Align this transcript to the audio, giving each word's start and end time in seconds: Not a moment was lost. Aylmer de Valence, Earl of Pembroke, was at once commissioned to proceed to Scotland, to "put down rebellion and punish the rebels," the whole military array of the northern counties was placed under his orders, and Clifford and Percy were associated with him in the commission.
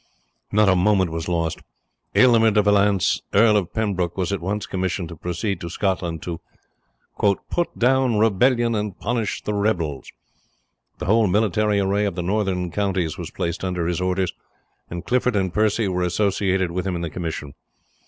Not 0.51 0.67
a 0.67 0.75
moment 0.75 1.11
was 1.11 1.27
lost. 1.27 1.59
Aylmer 2.15 2.49
de 2.49 2.63
Valence, 2.63 3.21
Earl 3.35 3.55
of 3.55 3.71
Pembroke, 3.71 4.17
was 4.17 4.33
at 4.33 4.41
once 4.41 4.65
commissioned 4.65 5.09
to 5.09 5.15
proceed 5.15 5.61
to 5.61 5.69
Scotland, 5.69 6.23
to 6.23 6.41
"put 7.51 7.77
down 7.77 8.17
rebellion 8.17 8.73
and 8.73 8.99
punish 8.99 9.43
the 9.43 9.53
rebels," 9.53 10.11
the 10.97 11.05
whole 11.05 11.27
military 11.27 11.79
array 11.79 12.05
of 12.05 12.15
the 12.15 12.23
northern 12.23 12.71
counties 12.71 13.19
was 13.19 13.29
placed 13.29 13.63
under 13.63 13.85
his 13.85 14.01
orders, 14.01 14.33
and 14.89 15.05
Clifford 15.05 15.35
and 15.35 15.53
Percy 15.53 15.87
were 15.87 16.01
associated 16.01 16.71
with 16.71 16.87
him 16.87 16.95
in 16.95 17.03
the 17.03 17.09
commission. 17.11 17.53